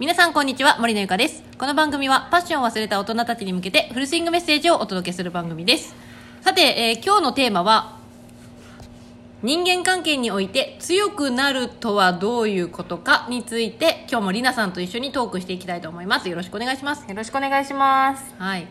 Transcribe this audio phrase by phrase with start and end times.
[0.00, 1.42] 皆さんこんにちは森のゆかです。
[1.58, 5.92] この番組はパッションを忘れた大人たちに向けてフルスイングメッセージをお届けする番組です。
[6.40, 7.98] さて、えー今日のテーマは
[9.42, 16.28] 人間関係において強くなるとはどういうことかについて今日もりなさんと一緒にトークしていきたいと思います。
[16.28, 17.04] よろしくお願いします。
[17.08, 18.36] よろしくお願いします。
[18.38, 18.68] はい。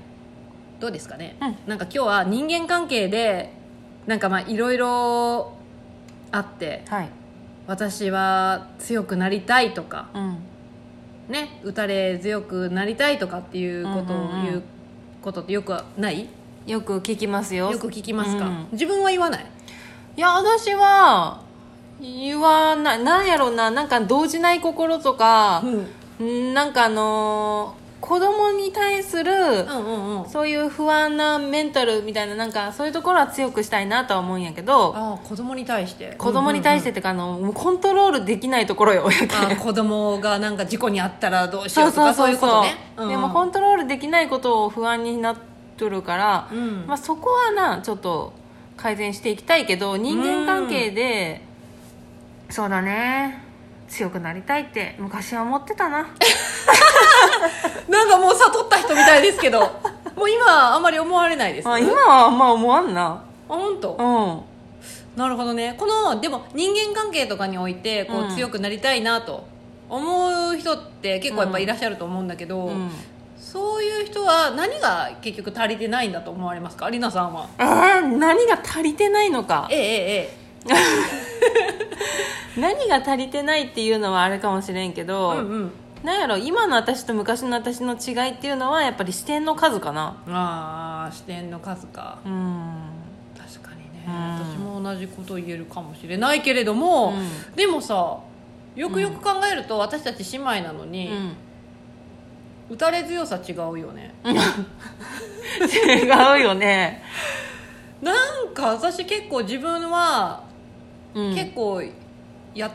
[0.79, 1.57] どうですかね、うん。
[1.67, 3.51] なんか今日は人間関係で
[4.05, 5.51] なんかまあいろいろ
[6.31, 7.09] あってはい。
[7.67, 10.46] 私は強くなりたいとかうん
[11.27, 14.63] ね打たれ強くなりたいとかっていうことを言う
[15.21, 16.27] ことってよくない？
[16.65, 17.71] よく聞きますよ。
[17.71, 18.67] よく聞きますか、うん。
[18.71, 19.45] 自分は言わない？
[20.15, 21.41] いや私は
[21.99, 23.03] 言わない。
[23.03, 25.63] なんやろうななんか動じない心とか、
[26.21, 26.53] ん。
[26.53, 30.29] なんかあのー子供に対する、うんうんうん。
[30.29, 36.15] そういう不安なメンタルみたいななんかそういうところは強くしたいなとは思うんやけどああ子供に対して。
[36.17, 42.75] 子供に対してってかあのもうコントロールできないところよやけああ子供がなんか事故に遭ったらどうしようとかそういうことね。
[42.95, 45.37] うんでもコントロールできないことを不安になっ
[45.75, 46.87] とるから、うん。
[46.87, 48.31] まあ、そこはなちょっと
[48.77, 51.41] 改善していきたいけど人間関係で、
[52.49, 53.43] そうだね。
[53.89, 56.07] 強くなりたいって昔は思ってたな
[57.89, 59.59] なんかもう悟った人みたいですけど
[60.15, 63.21] もう今はあんまり思われないです、ね、あ今はあんま思わんな。
[63.49, 63.93] あ本当？
[63.93, 64.03] う
[65.15, 65.19] ん。
[65.19, 65.75] なるほどね。
[65.77, 68.35] このでも人間関係とかにおいてこう、うん。
[68.35, 69.45] 強くなりたいなと
[69.89, 72.91] 思う人って結構やっぱいらっしゃると思うんだけど、うん。
[73.39, 76.89] そういう人は何が結局足りてないんだと思われますか？
[76.89, 77.47] りなさんは。
[77.59, 79.67] えー、何が足りてないのか。
[79.71, 80.47] ええええ
[82.59, 85.71] 何が足りてないっていうのはあれかもしれんけえど、うんうん
[86.03, 90.21] なんやろ今の私と昔の私の違いっていうのはやっぱり視点の数かな。
[90.27, 92.19] ああ視点の数か。
[92.25, 92.89] うん。
[93.37, 94.13] 確かにね、うん。
[94.45, 97.55] 私も同じこと言えるかもしれないけれども、うん。
[97.55, 98.19] でもさ
[98.75, 101.33] よくよく考えると私たち姉妹なのに、うん。
[102.69, 104.13] 打たれ強さ違うよね。
[105.57, 107.01] 違うよね、
[108.01, 108.11] な
[108.43, 110.43] んか私結構自分は
[111.15, 111.81] うん、結構
[112.53, 112.71] や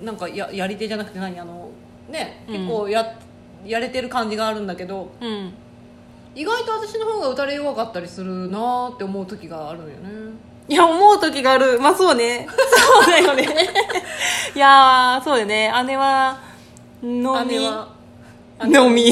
[0.00, 1.38] なんかややり手じゃなくて何？
[1.40, 1.70] あの
[2.08, 2.54] ねうん。
[2.54, 3.18] 結構や,、
[3.64, 5.52] やれてる感じがあるんだけどうん。
[6.34, 9.98] 意外と私の方が打たれ弱かったりするなーって思う時があるのよね。
[10.68, 11.80] いや思う時がある。
[11.80, 12.46] まあそうね。
[12.48, 13.44] そうだよね。
[14.54, 15.72] いやーそうよね。
[15.86, 16.38] 姉は
[17.02, 17.58] 飲み。
[17.58, 17.88] 姉は
[18.66, 19.10] 飲み。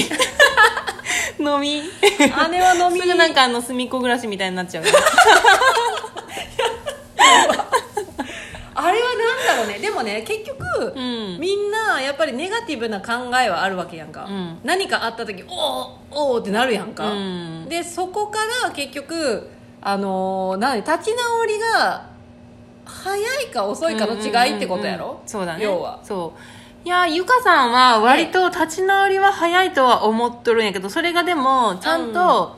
[1.39, 1.83] 飲み。
[2.51, 3.01] 姉は飲み。
[3.01, 4.91] すぐなんかあの隅っこ暮らしみたいになっちゃうね
[8.75, 11.39] あれはなんだろうね結局、うん。
[11.41, 14.59] みんなやっぱりネガティブな考えはあるわけやんか、うん。
[14.65, 17.67] 何かあった時おおおおってなるやんか、うん。
[17.69, 19.51] でそこから結局
[19.83, 22.07] あのー何立ち直りが
[22.85, 25.29] 早いか遅いかの違いってことやろ、うんうんうんうん。
[25.29, 25.65] そうだね。
[25.65, 26.01] 要は。
[26.03, 26.87] そう。
[26.87, 32.55] いやゆかさんは割と立ち直りは早いとは思っとるんやけどそれがでもちゃんと、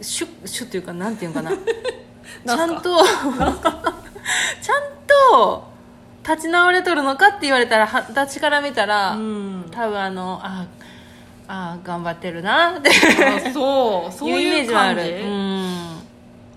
[0.00, 1.52] シュッシュッっていうかなんていうんかな。
[1.52, 1.56] ち
[2.44, 2.62] なんすか？
[2.64, 5.67] ゃんとちゃんと
[6.22, 9.68] 立ち直れとるのかって言われたらは私から見たら、うん。
[9.70, 10.66] 多分あのあ
[11.46, 12.90] あ頑張ってるなって。
[12.90, 14.12] あそう。
[14.12, 15.02] そ ういうイメージはある。
[15.02, 16.02] うん。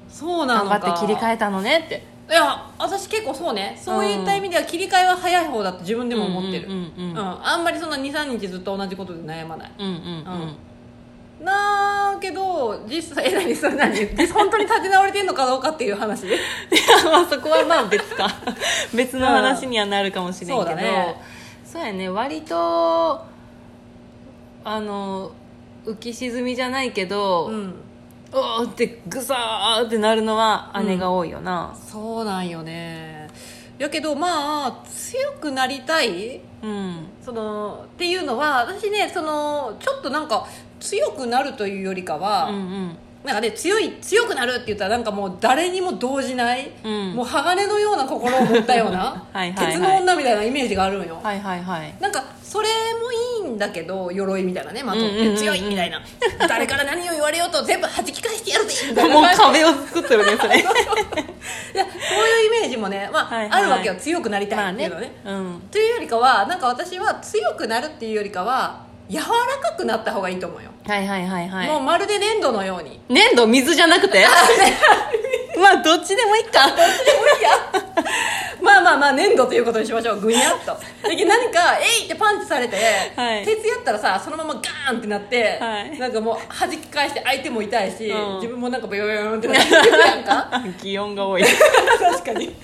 [0.09, 0.79] そうなのか。
[0.79, 2.11] 頑張って切り替えたのねって。
[2.29, 3.77] いや私結構そうね。
[3.81, 6.69] そういった意味では切り替えは早い方だと自分でも思ってる。
[7.15, 9.71] あんまりそんな23日ずっと同じことで悩まない。
[9.79, 9.93] うんうん。
[9.93, 9.97] う
[10.45, 10.55] ん
[11.43, 13.93] なあけど実際 え何それ何？
[13.93, 16.37] 実本当に立ち直れてんのかどうかっていう話いや
[17.05, 18.27] まあそこはまあ別か。
[18.93, 21.21] 別の話にはなるかもしれんけど、そうだね。
[21.65, 22.09] そうやね。
[22.09, 23.25] 割と
[24.63, 25.31] あの
[25.85, 27.73] 浮き沈みじゃないけど、うん。
[28.33, 31.75] おーってグサーってなるのは姉が多いよな。
[31.89, 33.27] そうなんよね。
[33.79, 36.39] やけどまあ強くなりたい？
[36.61, 37.07] うん。
[37.25, 40.45] そのっていうのは私ねそのちょっとなんか
[40.81, 42.97] 強くなるというよりかは、うんうん。
[43.23, 47.13] なんかね強い強くなるって言ったらなんかもう誰にも動じない、うん。
[47.13, 49.73] もう鋼のような心を持ったような はいはいはい。
[49.73, 51.93] 鉄の女みたいなイメージがあるんよ、はいはいはい。
[51.99, 53.11] なんかそれも
[53.45, 56.01] いいんだけど鎧みたいなねまとって強いみたいな。
[56.49, 65.61] 誰から何を言われようと全部弾き返してやるぜみたいなもう壁を作ってるねそれ いやそういうイメージもね、まあはいはいあるわけよ強くなりたまあねいっていうのはね,、うん。
[65.71, 69.23] というよりかはなんか私は強くなるっていうよりかは柔ら
[69.61, 71.67] かくなった方がいいと思うよ、はいはいはいはい。
[71.67, 72.99] もうまるで粘土のように。
[73.09, 74.25] 粘土水じゃなくて？
[75.59, 76.67] まあどっちでもいいか。
[78.61, 80.19] まあまあまあ粘土ということにしましょう。
[80.19, 80.77] ぐにゃっと。
[81.07, 82.77] で何か「えい!」ってパンチされて、
[83.15, 83.45] はい。
[83.45, 85.99] 鉄やったらさそのままガーンってなって、はい。
[85.99, 88.35] なんかもう弾き返して相手も痛いし、うん。
[88.37, 90.49] 自分もなんかブヨヨヨンってなってるやんか
[90.81, 92.55] 擬音が多い確かに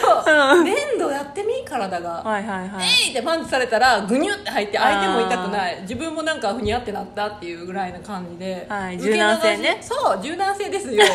[0.00, 2.22] ど粘土やってみ体が。
[2.22, 2.86] はいはいはい。
[3.06, 5.80] えいってパンチされたらグニュって入って相手も痛くない。
[5.82, 9.78] 自分もなんかふにゃってなったっていうぐらいな感じで、はい柔軟性ね。
[9.80, 11.04] そう柔軟性ですよ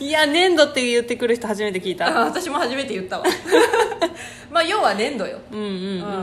[0.00, 2.10] いや粘土って言ってくる人初めて聞いた。
[2.24, 3.24] 私も初めて言ったわ。
[3.24, 3.30] ま
[4.62, 5.62] あ要は粘土よ、うんう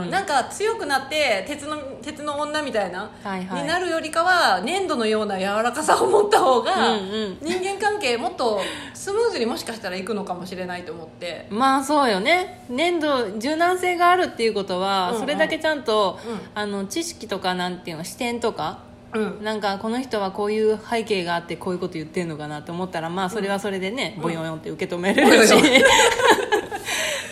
[0.06, 3.62] んなんか強くなって鉄の鉄の女みたいな、はいはい。
[3.62, 7.38] になるよりかは粘土のような柔らかさを持った方が、うんうん。
[7.40, 8.60] 人間関係もっと
[8.94, 11.46] スムーズにもしかしたらいくのかもしれないと思って。
[11.50, 12.64] まあそうよね。
[12.68, 15.20] 粘土柔軟性があるっていうことは、うんうん。
[15.20, 16.40] それだけちゃんと、うん。
[16.54, 19.44] あの知識とかなんていうの視点とかうん。
[19.44, 25.86] なんかこの人はこういう背景があってこういうこと言ってるのかなと思ったらまあそれはそれでね、ボヨヨンって受け止めれるし、ボヨヨ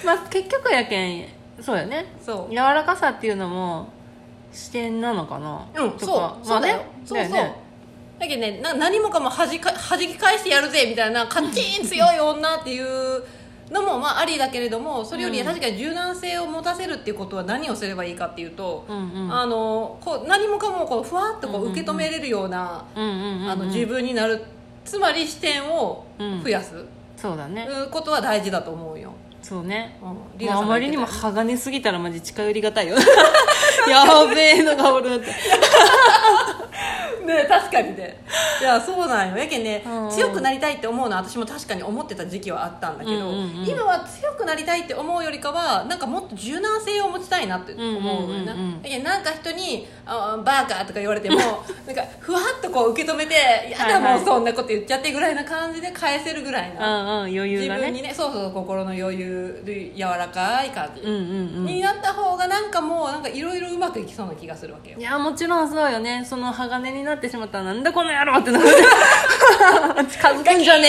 [0.04, 1.28] まあ結局やけん
[1.60, 2.06] そうよね。
[2.24, 2.50] そう。
[2.50, 3.92] 柔らかさっていうのも
[4.52, 6.86] 視点なのかな、うんとそうかまあね。
[7.04, 7.28] そうだよ。
[7.28, 7.32] そうそう。
[7.32, 7.68] だよね
[8.18, 13.22] だけどねな何もかも弾か弾き返してやるぜみたいなカッチン強い女っていう
[13.70, 19.34] のもまあありだけれどもそれよりうん確かに柔軟性を持たせるっていうことは何をすればいいかっていうと、うんうん。
[19.34, 22.84] あのこう何もかもこうふわっとこう受け止めれるような、
[23.66, 24.42] 自分になる
[24.84, 26.06] つまり視点を
[26.42, 26.84] 増やす、
[27.16, 27.68] そうだね。
[27.68, 29.12] うことは大事だと思うよ、
[29.42, 29.98] そうね。
[30.02, 32.96] うん、リまあ、まりにも鋼すぎたらマジ近寄りがたいよ。
[33.88, 35.26] やべえのがおるって
[37.26, 38.20] ね確かにね。
[38.60, 39.36] いやそうなんよ。
[39.36, 40.10] やけんね、うん。
[40.10, 43.68] 強くなりたいって思うのは私も確かに思ってた時期はあったんだけど、うんうんうん。
[43.68, 51.36] 今は強くなりたいって思うよりかはなんかもっと柔軟性を持ちたいなって思うよな、うんうんうんなんか人に「あバーカ」とか言われても
[51.86, 53.34] なんかふわっとこう受け止めて
[53.70, 57.80] 「やだもうそんなこと言っちゃって」ぐらいな感じで返せるぐらいうんうんな、余裕がね。
[57.80, 61.24] 自分にねそうそう心の余裕で柔らかい感じ、うんうんう
[61.60, 61.64] ん。
[61.66, 64.98] になった方がなんかもうなんかいろいろうまくいきそうな気がするわけよ。
[64.98, 66.24] いやもちろんそうよね。
[66.24, 68.66] その鋼になってしまったらなんだこの野郎ってなる。
[70.10, 70.88] 近づくんじゃね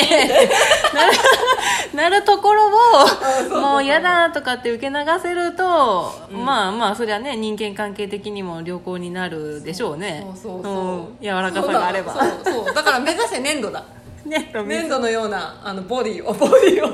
[1.93, 10.25] えなるところをもう嫌だとかって受け流せると、まあまあそりゃね人間関係的にも良好になるでしょうね。
[10.25, 11.17] そうそうそう、ん。
[11.21, 12.13] 柔らかさがあれば。
[12.13, 12.51] そうだ。
[12.51, 13.83] そうだから目指せ粘土だ。
[14.25, 16.89] ね粘土のようなあのボディをボディを。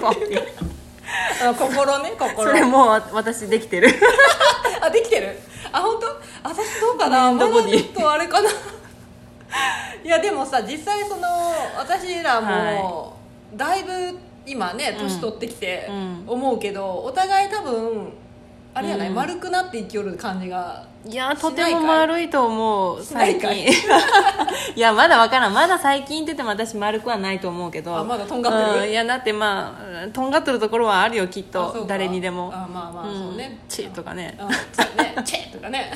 [1.41, 2.47] あの心ね心。
[2.47, 3.89] それもうわ私できてる。
[4.81, 5.39] あできてる？
[5.71, 6.07] あ本当？
[6.49, 7.31] 私どうかな？
[7.31, 7.71] 粘土ボディ。
[7.71, 8.49] まだちょっとあれかな
[10.03, 11.23] いやでもさ実際その
[11.77, 13.17] 私らも、
[13.55, 16.23] だいぶ今ね年取ってきてうん。
[16.27, 18.13] 思うけど、お互い多分
[18.73, 19.15] あれやない、うん。
[19.15, 23.67] 丸くなって生きよる感じがいやとても丸いと思う最近。
[24.75, 25.53] いやまだわからん。
[25.53, 27.95] まだ最近って言っても私丸くはないと思うけど。
[27.95, 28.85] あまだとんがってる？
[28.85, 28.89] うん。
[28.89, 31.85] いやだってまあとんがってるところはあるよきっと。
[31.87, 32.51] 誰にでも。
[32.53, 33.59] あまあまあ、んそうね。
[33.69, 34.37] チーとかね。
[35.23, 35.91] チェとかね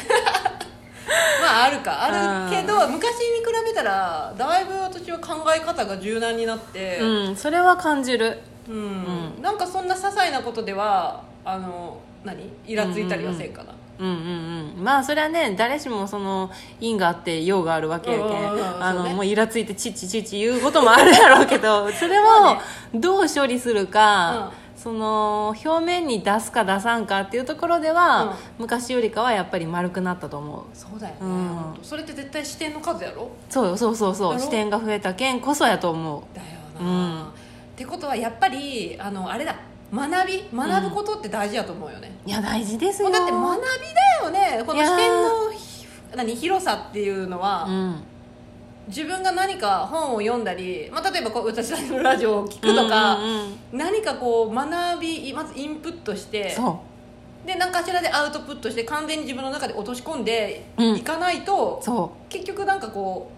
[1.41, 2.03] まああるか。
[2.03, 8.39] あるけど昔に比べたらだいぶ私は考え方が柔軟になってうんそれは感じる。
[8.67, 9.41] うん。
[9.41, 12.51] なんかそんな些細なことではあの何？
[12.67, 14.83] イラついたりはせんかな、うんうんうん。
[14.83, 18.59] まあそれはね誰しもその因があって用があるわけやけうんうんうん。
[18.59, 22.23] んあの、もうイラついてチッチチッチ言うこともあるやろうけど それを
[22.93, 24.51] どう処理するか、
[24.81, 30.63] その表面に出すか出さんかっていうところでは、昔よりかはやっぱり丸くなったと思う。
[30.73, 31.79] そうだよね、うん。
[31.83, 33.29] それって絶対視点の数やろ？
[33.49, 34.39] そうよそうそうそう。
[34.39, 36.23] 視点が増えたけんこそやと思う。
[36.33, 36.47] だよ
[36.81, 37.23] な、うん。
[37.23, 37.25] っ
[37.75, 39.55] てことはやっぱりあのあれだ。
[39.93, 40.45] 学び。
[40.53, 43.11] 学ぶことって大事やと思うよね、いや大事ですよ。
[43.11, 44.63] だって学びだよね。
[44.65, 46.35] この視点のひ何？
[46.35, 48.03] 広さっていうのは、うん
[48.89, 53.57] 自分が何か本を読んだり、まあ、例えばこう私たちのラジオを聞くとか、うんうんうん。
[53.71, 56.81] 何かこう学びまずインプットしてそ
[57.45, 60.95] で何かしらでアウトプットして完全に自分の中で落とし込んでうん。
[60.97, 62.29] いかないとう、そう。
[62.29, 63.31] 結局なんかこ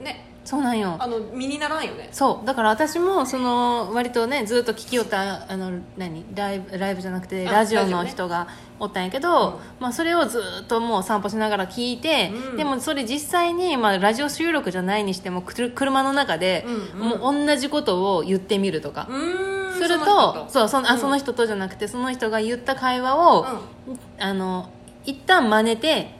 [0.00, 0.96] うねそうなんよ。
[1.00, 2.08] あの身にならんよね。
[2.12, 2.46] そう。
[2.46, 8.46] だから私もその割とねずっと聞きよったあの何ライブライブじゃなくてあラジオの人が
[8.78, 9.54] おったんやけど、うん。
[9.80, 12.56] まあ、それをずっともう散歩しながら聞いて、うん。
[12.56, 17.20] でもそれ実際に、まあ、ラジオ収録じゃないにしても車の中で、うんうん。
[17.20, 19.08] もう同じことを言ってみるとか。
[19.10, 21.00] う、ーんするとそうそのあうん。
[21.00, 23.46] その人とじゃなくてその人が言った会話を、
[24.18, 24.70] あの
[25.04, 26.15] 一旦真似てうんうん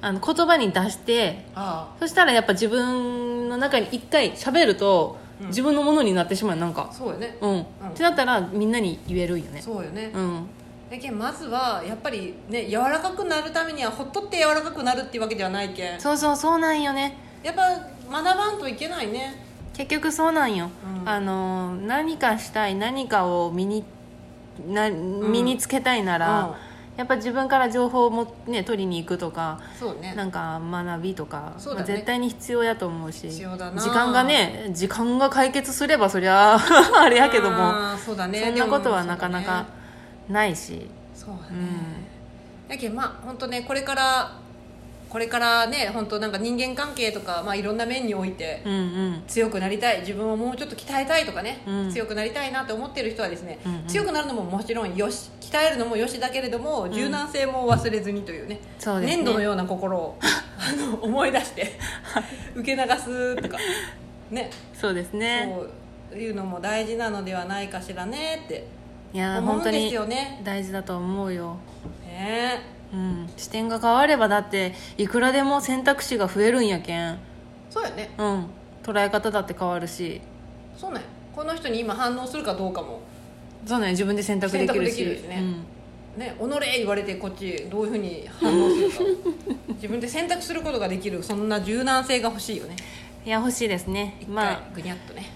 [0.00, 5.46] あの言葉に出してあそしたらやっぱ自分の中に一回喋ると、うん。
[5.48, 6.88] 自分のものになってしまうなんか。
[6.90, 7.36] あそうよね。
[7.40, 7.64] うん、っ
[7.94, 9.60] てなったらみんなに言えるんよね。
[9.60, 10.10] そうよね。
[10.14, 10.46] うん。
[10.90, 16.00] だけんまずはやっぱりね柔らかくなるためにはほっとって柔らかくなるっていうわけではないけん。
[16.00, 17.16] そうそうそうなんよね。
[17.42, 17.62] やっぱ
[18.10, 19.42] 学ばんといけないね。
[19.72, 20.70] 結局そうなんよ、
[21.02, 21.08] うん。
[21.08, 23.84] あの何かしたい何かを身に
[24.66, 26.69] な身につけたいなら、うん
[27.00, 30.12] やっぱ自分から情報をも、ね、取りに行くとかそうね。
[30.14, 31.72] なんか学びとか、ね。
[31.74, 33.80] まあ絶対に必要やと思うし必要だな。
[33.80, 38.44] 時間がね時間が解決すればそりゃ あれやけどもそうだね。
[38.44, 39.64] そんなことはなかなか
[40.28, 40.90] ないし。
[41.14, 41.40] そうだね。
[41.52, 44.32] うんだけどまあ本当ねこれから
[45.10, 48.62] これからね本当なんか人間関係とか、まあ、いろんな面において
[49.26, 51.90] 強くなりたい自分をもうちょっと鍛えたいとかね、うん。
[51.90, 53.86] 強くなりたいなって思ってる人はですね、うんうん。
[53.86, 59.16] 強くなるのももちろんよし鍛えるのもよしだけれども柔軟性も忘れずにというね,、そうですね。
[59.16, 61.78] 粘土のような心を あの思い出して
[62.54, 63.58] 受け流すとか
[64.30, 64.50] ね。
[64.72, 65.52] そうですね。
[66.10, 68.66] そういうのも大事なのではないかしらねって
[69.12, 71.56] いやー思うんです本当によね大事だと思うよ。
[72.04, 73.30] ねうん。
[73.36, 77.18] 視点が変わればだっていくらでも選択肢が増えるんやけん。
[77.70, 78.10] そうやね。
[78.18, 78.46] うん。
[78.82, 80.20] 捉え方だって変わるし。
[80.76, 81.00] そうね。
[81.34, 83.00] この人に今反応するかどうかも。
[83.66, 83.90] そうね。
[83.90, 84.74] 自分で選択できるし。
[84.74, 85.38] 選択できるしね。
[85.40, 85.64] うん。
[86.16, 88.96] ね、己言われてこっちどういうふうに反応するか。
[89.74, 92.76] 自分で選択することができるそんな柔軟性が欲しいよね。
[93.24, 94.16] いや欲しいですね。
[94.20, 95.30] 一まあ回ぐにゃっとね。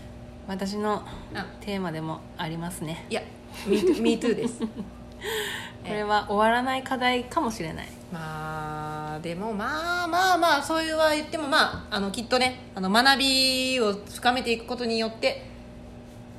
[0.47, 1.03] 私の
[1.35, 3.07] あテーマでもありますね。
[3.09, 3.23] いや
[3.67, 4.61] Me too, me too です
[5.87, 7.88] これは終わらない課題かもしれない。
[8.12, 15.47] まあでもまあまあまあそういうは言ってもまああのきっとねあの学びを深めていくことによって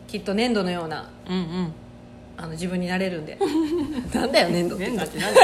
[0.07, 1.73] きっと粘土のようなうんうん。
[2.37, 3.37] あの自分になれるんで。
[4.13, 4.85] なんだよ粘土って。
[4.89, 5.33] 粘土って何？
[5.33, 5.41] だ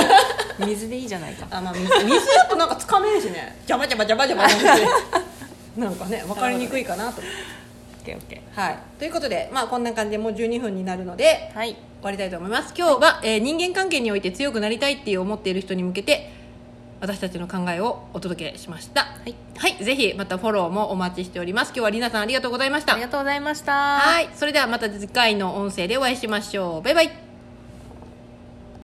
[0.66, 1.48] 水でいいじゃないか。
[1.50, 3.58] あまあ水水だとなんかつかめんしね。
[3.66, 4.88] ジャバジャバジャバジャバなんて。
[5.78, 7.22] なんかね分かりにくいかなと。
[7.22, 7.52] 思って
[8.04, 8.80] ケーオッケはい。
[9.00, 11.74] ということでまあこんな感じでもう12分になるのでーはい。
[11.74, 12.74] 終わりたいと思います。
[12.76, 16.32] 今日は、えー人間関係において強くなりたいっていう思っている人に向けて
[17.00, 19.02] 私たちの考えをお届けしました。
[19.02, 21.70] はい、はい、ぜひまたフォローもお待ちしております。
[21.70, 22.94] 今日はりなさんありがとうございました。
[22.94, 24.00] ありがとうございました。
[24.00, 24.30] はい。
[24.36, 26.82] それではまた次回の音声でお会いしましょう。
[26.82, 27.31] バイバイ